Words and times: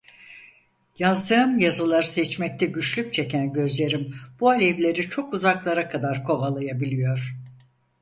Yazdığım 0.99 1.59
yazıları 1.59 2.03
seçmekte 2.07 2.65
güçlük 2.65 3.13
çeken 3.13 3.53
gözlerim, 3.53 4.11
bu 4.39 4.49
alevleri 4.49 5.01
çok 5.09 5.33
uzaklara 5.33 5.89
kadar 5.89 6.23
kovalayabiliyor. 6.23 7.35